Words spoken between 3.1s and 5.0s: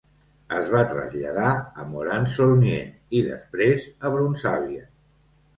després, a Bronzavia.